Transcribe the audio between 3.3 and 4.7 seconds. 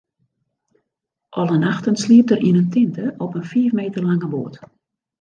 in fiif meter lange boat.